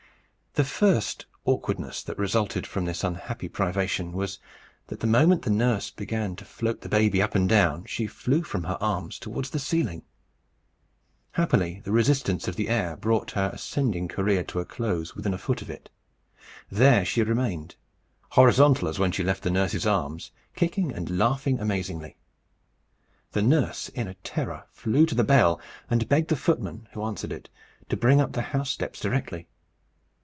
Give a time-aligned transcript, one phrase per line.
[0.55, 4.37] The first awkwardness that resulted from this unhappy privation was,
[4.87, 8.43] that the moment the nurse began to float the baby up and down, she flew
[8.43, 10.03] from her arms towards the ceiling.
[11.31, 15.37] Happily, the resistance of the air brought her ascending career to a close within a
[15.37, 15.89] foot of it.
[16.69, 17.77] There she remained,
[18.31, 22.17] horizontal as when she left her nurse's arms, kicking and laughing amazingly.
[23.31, 27.47] The nurse in terror flew to the bell, and begged the footman, who answered it,
[27.87, 29.47] to bring up the house steps directly.